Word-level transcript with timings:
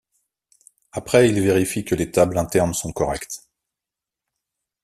Après, 0.93 1.29
il 1.29 1.39
vérifie 1.39 1.85
que 1.85 1.93
les 1.93 2.09
tables 2.09 2.39
internes 2.39 2.73
sont 2.73 2.91
correctes. 2.91 3.47